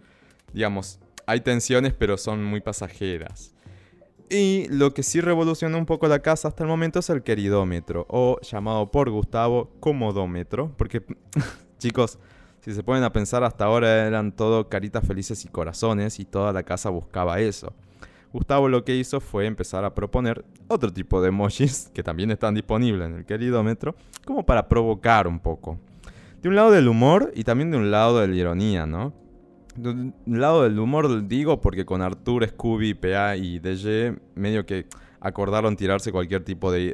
Digamos, 0.51 0.99
hay 1.25 1.41
tensiones 1.41 1.93
pero 1.93 2.17
son 2.17 2.43
muy 2.43 2.59
pasajeras. 2.59 3.53
Y 4.29 4.67
lo 4.69 4.93
que 4.93 5.01
sí 5.01 5.21
revoluciona 5.21 5.77
un 5.77 5.85
poco 5.85 6.07
la 6.07 6.19
casa 6.19 6.49
hasta 6.49 6.63
el 6.63 6.69
momento 6.69 6.99
es 6.99 7.09
el 7.09 7.23
queridómetro, 7.23 8.05
o 8.09 8.39
llamado 8.41 8.91
por 8.91 9.09
Gustavo 9.09 9.71
comodómetro, 9.79 10.71
porque 10.77 11.03
chicos, 11.79 12.19
Si 12.61 12.73
se 12.73 12.83
ponen 12.83 13.03
a 13.03 13.13
pensar, 13.13 13.43
hasta 13.43 13.65
ahora 13.65 14.05
eran 14.05 14.31
todo 14.31 14.67
caritas 14.67 15.05
felices 15.05 15.45
y 15.45 15.47
corazones 15.47 16.19
y 16.19 16.25
toda 16.25 16.51
la 16.51 16.63
casa 16.63 16.89
buscaba 16.89 17.39
eso. 17.39 17.73
Gustavo 18.31 18.69
lo 18.69 18.85
que 18.85 18.95
hizo 18.95 19.19
fue 19.19 19.47
empezar 19.47 19.83
a 19.85 19.95
proponer 19.95 20.45
otro 20.67 20.91
tipo 20.93 21.21
de 21.21 21.29
emojis 21.29 21.89
que 21.93 22.03
también 22.03 22.31
están 22.31 22.53
disponibles 22.53 23.09
en 23.09 23.15
el 23.15 23.25
queridómetro, 23.25 23.95
como 24.25 24.45
para 24.45 24.67
provocar 24.67 25.27
un 25.27 25.39
poco. 25.39 25.79
De 26.41 26.49
un 26.49 26.55
lado 26.55 26.71
del 26.71 26.87
humor 26.87 27.31
y 27.35 27.43
también 27.43 27.71
de 27.71 27.77
un 27.77 27.91
lado 27.91 28.19
de 28.19 28.27
la 28.27 28.35
ironía, 28.35 28.85
¿no? 28.85 29.13
De 29.75 29.89
un 29.89 30.13
lado 30.25 30.63
del 30.63 30.77
humor 30.77 31.27
digo 31.27 31.61
porque 31.61 31.85
con 31.85 32.01
Artur, 32.01 32.47
Scooby, 32.47 32.93
PA 32.93 33.35
y 33.35 33.59
DJ 33.59 34.15
medio 34.35 34.65
que 34.65 34.87
acordaron 35.21 35.75
tirarse 35.75 36.11
cualquier 36.11 36.43
tipo 36.43 36.71
de, 36.71 36.93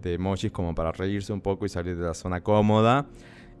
de, 0.00 0.14
emojis 0.14 0.50
como 0.50 0.74
para 0.74 0.92
reírse 0.92 1.32
un 1.32 1.40
poco 1.40 1.66
y 1.66 1.68
salir 1.68 1.96
de 1.96 2.04
la 2.04 2.14
zona 2.14 2.40
cómoda. 2.42 3.06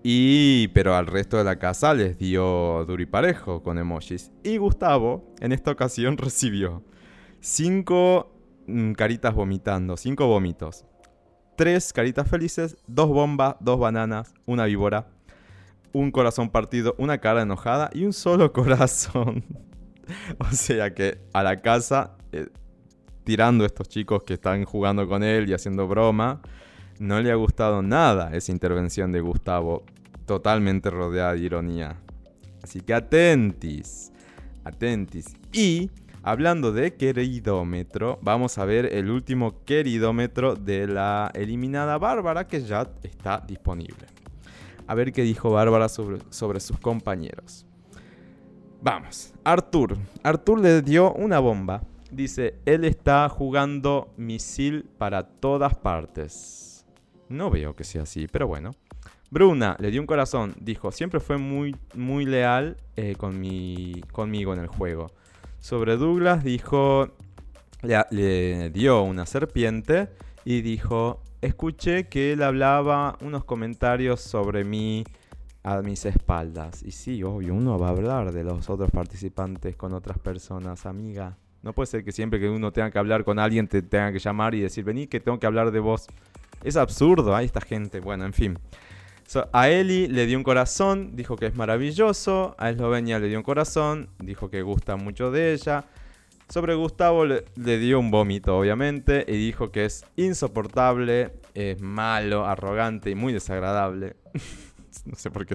Y, 0.02 0.68
pero 0.68 0.94
al 0.94 1.06
resto 1.06 1.36
de 1.36 1.44
la 1.44 1.58
casa 1.58 1.92
les 1.94 2.18
dio 2.18 2.84
duriparejo 2.86 3.62
con 3.62 3.78
emojis. 3.78 4.30
Y 4.44 4.56
Gustavo 4.56 5.34
en 5.40 5.52
esta 5.52 5.70
ocasión 5.70 6.16
recibió 6.18 6.82
cinco 7.40 8.32
mm, 8.66 8.92
caritas 8.92 9.34
vomitando, 9.34 9.96
cinco 9.96 10.26
vómitos. 10.26 10.84
Tres 11.56 11.92
caritas 11.92 12.28
felices, 12.28 12.76
dos 12.86 13.08
bombas, 13.08 13.56
dos 13.60 13.80
bananas, 13.80 14.32
una 14.46 14.66
víbora, 14.66 15.08
un 15.92 16.12
corazón 16.12 16.50
partido, 16.50 16.94
una 16.98 17.18
cara 17.18 17.42
enojada 17.42 17.90
y 17.92 18.04
un 18.04 18.12
solo 18.12 18.52
corazón. 18.52 19.44
o 20.38 20.52
sea 20.52 20.94
que 20.94 21.20
a 21.32 21.42
la 21.42 21.60
casa, 21.60 22.16
eh, 22.32 22.48
tirando 23.24 23.64
estos 23.64 23.88
chicos 23.88 24.22
que 24.22 24.34
están 24.34 24.64
jugando 24.64 25.08
con 25.08 25.22
él 25.22 25.48
y 25.48 25.54
haciendo 25.54 25.86
broma, 25.86 26.40
no 26.98 27.20
le 27.20 27.30
ha 27.30 27.34
gustado 27.34 27.82
nada 27.82 28.30
esa 28.34 28.52
intervención 28.52 29.12
de 29.12 29.20
Gustavo, 29.20 29.84
totalmente 30.26 30.90
rodeada 30.90 31.32
de 31.32 31.40
ironía. 31.40 31.96
Así 32.62 32.80
que 32.80 32.94
atentis, 32.94 34.12
atentis. 34.64 35.36
Y 35.52 35.90
hablando 36.22 36.72
de 36.72 36.94
queridómetro, 36.94 38.18
vamos 38.22 38.58
a 38.58 38.64
ver 38.64 38.92
el 38.92 39.10
último 39.10 39.64
queridómetro 39.64 40.54
de 40.54 40.86
la 40.86 41.30
eliminada 41.34 41.98
Bárbara 41.98 42.46
que 42.46 42.60
ya 42.60 42.88
está 43.02 43.42
disponible. 43.46 44.06
A 44.86 44.94
ver 44.94 45.12
qué 45.12 45.22
dijo 45.22 45.50
Bárbara 45.50 45.88
sobre, 45.88 46.18
sobre 46.30 46.60
sus 46.60 46.78
compañeros. 46.78 47.66
Vamos, 48.80 49.34
Artur. 49.44 49.96
Artur 50.22 50.60
le 50.60 50.82
dio 50.82 51.12
una 51.14 51.38
bomba. 51.40 51.82
Dice, 52.10 52.54
él 52.64 52.84
está 52.84 53.28
jugando 53.28 54.14
misil 54.16 54.88
para 54.98 55.24
todas 55.24 55.74
partes. 55.74 56.67
No 57.28 57.50
veo 57.50 57.74
que 57.74 57.84
sea 57.84 58.02
así, 58.02 58.26
pero 58.28 58.46
bueno. 58.46 58.72
Bruna 59.30 59.76
le 59.78 59.90
dio 59.90 60.00
un 60.00 60.06
corazón. 60.06 60.54
Dijo, 60.60 60.90
siempre 60.90 61.20
fue 61.20 61.36
muy, 61.36 61.76
muy 61.94 62.24
leal 62.24 62.76
eh, 62.96 63.14
con 63.16 63.38
mi, 63.40 64.02
conmigo 64.12 64.52
en 64.54 64.60
el 64.60 64.68
juego. 64.68 65.08
Sobre 65.60 65.96
Douglas 65.96 66.44
dijo, 66.44 67.08
le, 67.82 68.04
le 68.10 68.70
dio 68.70 69.02
una 69.02 69.26
serpiente 69.26 70.08
y 70.44 70.62
dijo, 70.62 71.20
escuché 71.42 72.08
que 72.08 72.32
él 72.32 72.42
hablaba 72.42 73.18
unos 73.20 73.44
comentarios 73.44 74.20
sobre 74.20 74.64
mí 74.64 75.04
a 75.62 75.82
mis 75.82 76.06
espaldas. 76.06 76.82
Y 76.82 76.92
sí, 76.92 77.22
obvio, 77.22 77.54
uno 77.54 77.78
va 77.78 77.88
a 77.88 77.90
hablar 77.90 78.32
de 78.32 78.44
los 78.44 78.70
otros 78.70 78.90
participantes 78.90 79.76
con 79.76 79.92
otras 79.92 80.18
personas, 80.18 80.86
amiga. 80.86 81.36
No 81.62 81.74
puede 81.74 81.88
ser 81.88 82.04
que 82.04 82.12
siempre 82.12 82.38
que 82.40 82.48
uno 82.48 82.72
tenga 82.72 82.90
que 82.90 82.98
hablar 82.98 83.24
con 83.24 83.38
alguien 83.38 83.66
te 83.66 83.82
tenga 83.82 84.12
que 84.12 84.18
llamar 84.18 84.54
y 84.54 84.60
decir, 84.60 84.84
vení 84.84 85.06
que 85.06 85.20
tengo 85.20 85.38
que 85.38 85.46
hablar 85.46 85.70
de 85.70 85.80
vos. 85.80 86.06
Es 86.62 86.76
absurdo, 86.76 87.34
hay 87.34 87.46
esta 87.46 87.60
gente. 87.60 88.00
Bueno, 88.00 88.24
en 88.24 88.32
fin. 88.32 88.58
a 89.52 89.68
Eli 89.68 90.08
le 90.08 90.26
dio 90.26 90.38
un 90.38 90.44
corazón, 90.44 91.14
dijo 91.14 91.36
que 91.36 91.46
es 91.46 91.54
maravilloso. 91.54 92.54
A 92.58 92.70
Eslovenia 92.70 93.18
le 93.18 93.28
dio 93.28 93.38
un 93.38 93.44
corazón, 93.44 94.08
dijo 94.18 94.50
que 94.50 94.62
gusta 94.62 94.96
mucho 94.96 95.30
de 95.30 95.52
ella. 95.52 95.84
Sobre 96.48 96.74
Gustavo 96.74 97.26
le, 97.26 97.44
dio 97.78 98.00
un 98.00 98.10
vómito, 98.10 98.58
obviamente, 98.58 99.26
y 99.28 99.36
dijo 99.36 99.70
que 99.70 99.84
es 99.84 100.06
insoportable, 100.16 101.32
es 101.52 101.78
malo, 101.82 102.46
arrogante 102.46 103.10
y 103.10 103.14
muy 103.14 103.34
desagradable. 103.34 104.16
no 105.04 105.14
sé 105.14 105.30
por 105.30 105.44
qué 105.44 105.54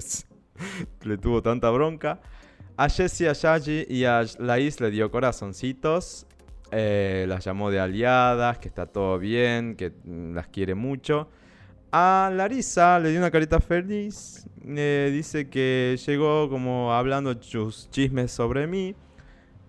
le 1.02 1.18
tuvo 1.18 1.42
tanta 1.42 1.68
bronca. 1.70 2.20
A 2.76 2.88
Jessie, 2.88 3.28
a 3.28 3.32
Yaji 3.32 3.86
y 3.88 4.04
a 4.04 4.24
Laís 4.38 4.80
le 4.80 4.90
dio 4.90 5.10
corazoncitos. 5.10 6.26
Eh, 6.76 7.24
las 7.28 7.44
llamó 7.44 7.70
de 7.70 7.78
aliadas, 7.78 8.58
que 8.58 8.66
está 8.66 8.86
todo 8.86 9.18
bien, 9.18 9.76
que 9.76 9.90
mm, 9.90 10.34
las 10.34 10.48
quiere 10.48 10.74
mucho. 10.74 11.28
A 11.92 12.32
Larisa 12.34 12.98
le 12.98 13.10
dio 13.10 13.20
una 13.20 13.30
carita 13.30 13.60
feliz. 13.60 14.48
dice 14.56 15.48
que 15.48 15.96
llegó 16.04 16.50
como 16.50 16.92
hablando 16.92 17.40
sus 17.40 17.88
chismes 17.90 18.32
sobre 18.32 18.66
mí. 18.66 18.96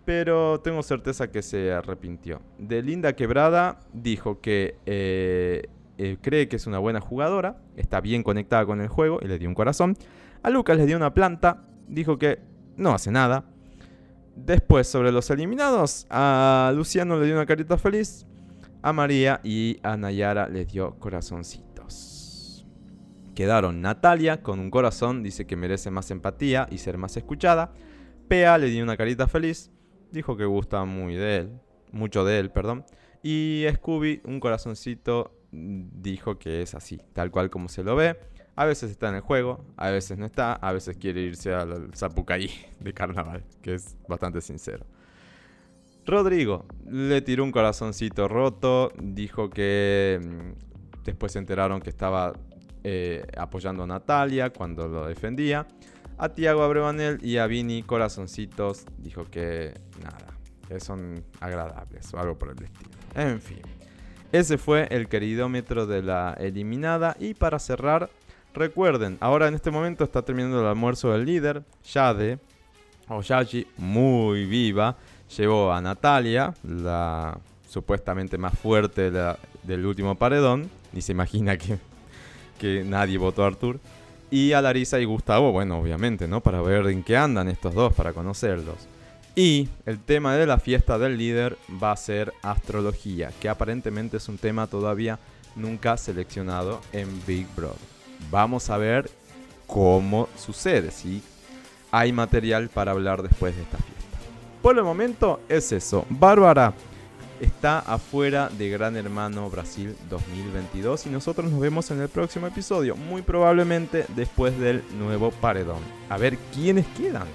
Pero 0.05 0.59
tengo 0.61 0.81
certeza 0.81 1.31
que 1.31 1.43
se 1.43 1.71
arrepintió. 1.71 2.41
De 2.57 2.81
Linda 2.81 3.13
Quebrada 3.13 3.79
dijo 3.93 4.39
que 4.39 4.77
eh, 4.87 5.67
eh, 5.97 6.17
cree 6.21 6.47
que 6.47 6.55
es 6.55 6.65
una 6.65 6.79
buena 6.79 7.01
jugadora. 7.01 7.57
Está 7.75 8.01
bien 8.01 8.23
conectada 8.23 8.65
con 8.65 8.81
el 8.81 8.87
juego 8.87 9.19
y 9.21 9.27
le 9.27 9.37
dio 9.37 9.47
un 9.47 9.55
corazón. 9.55 9.95
A 10.41 10.49
Lucas 10.49 10.77
le 10.77 10.87
dio 10.87 10.97
una 10.97 11.13
planta. 11.13 11.63
Dijo 11.87 12.17
que 12.17 12.39
no 12.77 12.93
hace 12.93 13.11
nada. 13.11 13.45
Después, 14.35 14.87
sobre 14.87 15.11
los 15.11 15.29
eliminados, 15.29 16.05
a 16.09 16.71
Luciano 16.75 17.17
le 17.19 17.25
dio 17.25 17.35
una 17.35 17.45
carita 17.45 17.77
feliz, 17.77 18.27
a 18.81 18.91
María 18.91 19.39
y 19.43 19.79
a 19.81 19.95
Nayara 19.97 20.47
les 20.49 20.67
dio 20.67 20.99
corazoncitos. 20.99 22.65
Quedaron 23.33 23.81
Natalia 23.81 24.43
con 24.43 24.59
un 24.59 24.69
corazón, 24.69 25.23
dice 25.23 25.47
que 25.47 25.55
merece 25.55 25.89
más 25.89 26.11
empatía 26.11 26.67
y 26.69 26.77
ser 26.77 26.97
más 26.97 27.17
escuchada. 27.17 27.73
Pea 28.27 28.57
le 28.57 28.67
dio 28.67 28.83
una 28.83 28.97
carita 28.97 29.27
feliz, 29.27 29.71
dijo 30.11 30.37
que 30.37 30.45
gusta 30.45 30.83
muy 30.85 31.15
de 31.15 31.37
él, 31.37 31.59
mucho 31.91 32.23
de 32.23 32.39
él, 32.39 32.51
perdón. 32.51 32.85
Y 33.23 33.65
Scooby, 33.73 34.21
un 34.25 34.39
corazoncito, 34.39 35.31
dijo 35.51 36.37
que 36.37 36.61
es 36.61 36.75
así, 36.75 37.01
tal 37.13 37.31
cual 37.31 37.49
como 37.49 37.69
se 37.69 37.83
lo 37.83 37.95
ve. 37.95 38.17
A 38.55 38.65
veces 38.65 38.91
está 38.91 39.09
en 39.09 39.15
el 39.15 39.21
juego, 39.21 39.65
a 39.75 39.89
veces 39.89 40.17
no 40.17 40.25
está, 40.25 40.53
a 40.53 40.71
veces 40.71 40.95
quiere 40.97 41.21
irse 41.21 41.53
al 41.53 41.91
Zapucaí 41.93 42.49
de 42.79 42.93
carnaval, 42.93 43.43
que 43.61 43.75
es 43.75 43.97
bastante 44.07 44.39
sincero. 44.39 44.85
Rodrigo 46.05 46.65
le 46.89 47.21
tiró 47.21 47.43
un 47.43 47.51
corazoncito 47.51 48.27
roto, 48.27 48.91
dijo 48.97 49.49
que 49.49 50.19
mm, 50.21 51.03
después 51.03 51.33
se 51.33 51.39
enteraron 51.39 51.81
que 51.81 51.89
estaba 51.89 52.33
eh, 52.83 53.25
apoyando 53.37 53.83
a 53.83 53.87
Natalia 53.87 54.51
cuando 54.51 54.87
lo 54.87 55.07
defendía. 55.07 55.67
A 56.17 56.29
Tiago 56.29 56.63
Abrevanel 56.63 57.17
y 57.21 57.37
a 57.37 57.47
Vini 57.47 57.83
corazoncitos, 57.83 58.85
dijo 58.99 59.25
que 59.25 59.73
nada, 60.01 60.27
que 60.67 60.79
son 60.79 61.25
agradables 61.41 62.13
o 62.13 62.19
algo 62.19 62.37
por 62.37 62.51
el 62.51 62.63
estilo. 62.63 62.91
En 63.15 63.41
fin, 63.41 63.61
ese 64.31 64.57
fue 64.57 64.87
el 64.91 65.09
queridómetro 65.09 65.87
de 65.87 66.03
la 66.03 66.37
eliminada 66.39 67.17
y 67.19 67.33
para 67.33 67.59
cerrar 67.59 68.09
Recuerden, 68.55 69.17
ahora 69.19 69.49
en 69.49 69.53
este 69.55 69.69
momento 69.69 70.05
está 70.05 70.21
terminando 70.21 70.61
el 70.61 70.67
almuerzo 70.67 71.11
del 71.11 71.25
líder, 71.25 71.61
Yade, 71.91 72.39
o 73.09 73.21
Yaji, 73.21 73.67
muy 73.75 74.45
viva, 74.45 74.95
llevó 75.35 75.73
a 75.73 75.81
Natalia, 75.81 76.53
la 76.63 77.37
supuestamente 77.67 78.37
más 78.37 78.57
fuerte 78.57 79.11
del 79.11 79.85
último 79.85 80.15
paredón, 80.15 80.69
ni 80.93 81.01
se 81.01 81.11
imagina 81.11 81.57
que, 81.57 81.77
que 82.57 82.85
nadie 82.85 83.17
votó 83.17 83.43
a 83.43 83.47
Artur, 83.47 83.81
y 84.31 84.53
a 84.53 84.61
Larisa 84.61 85.01
y 85.01 85.05
Gustavo, 85.05 85.51
bueno, 85.51 85.77
obviamente, 85.79 86.25
¿no? 86.25 86.39
Para 86.39 86.61
ver 86.61 86.87
en 86.87 87.03
qué 87.03 87.17
andan 87.17 87.49
estos 87.49 87.73
dos, 87.73 87.93
para 87.93 88.13
conocerlos. 88.13 88.87
Y 89.35 89.67
el 89.85 89.99
tema 89.99 90.37
de 90.37 90.47
la 90.47 90.59
fiesta 90.59 90.97
del 90.97 91.17
líder 91.17 91.57
va 91.83 91.91
a 91.91 91.97
ser 91.97 92.31
astrología, 92.41 93.33
que 93.41 93.49
aparentemente 93.49 94.15
es 94.15 94.29
un 94.29 94.37
tema 94.37 94.67
todavía 94.67 95.19
nunca 95.57 95.97
seleccionado 95.97 96.79
en 96.93 97.09
Big 97.27 97.47
Brother 97.53 97.94
vamos 98.29 98.69
a 98.69 98.77
ver 98.77 99.09
cómo 99.67 100.29
sucede, 100.37 100.91
si 100.91 101.21
hay 101.91 102.11
material 102.11 102.69
para 102.69 102.91
hablar 102.91 103.21
después 103.21 103.55
de 103.55 103.61
esta 103.61 103.77
fiesta. 103.77 103.95
Por 104.61 104.77
el 104.77 104.83
momento 104.83 105.39
es 105.47 105.71
eso. 105.71 106.05
Bárbara 106.09 106.73
está 107.39 107.79
afuera 107.79 108.49
de 108.49 108.69
Gran 108.69 108.95
Hermano 108.95 109.49
Brasil 109.49 109.95
2022 110.09 111.05
y 111.05 111.09
nosotros 111.09 111.51
nos 111.51 111.59
vemos 111.59 111.91
en 111.91 112.01
el 112.01 112.09
próximo 112.09 112.47
episodio, 112.47 112.95
muy 112.95 113.21
probablemente 113.21 114.05
después 114.15 114.57
del 114.59 114.83
nuevo 114.97 115.31
paredón. 115.31 115.79
A 116.09 116.17
ver 116.17 116.37
quiénes 116.53 116.85
quedan. 116.97 117.27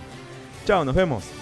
Chao, 0.67 0.85
nos 0.85 0.95
vemos. 0.95 1.40